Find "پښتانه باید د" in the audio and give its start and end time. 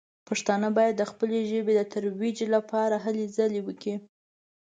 0.27-1.03